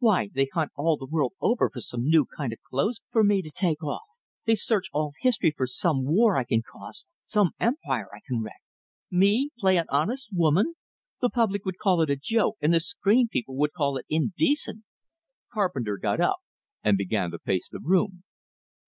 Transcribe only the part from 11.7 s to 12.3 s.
call it a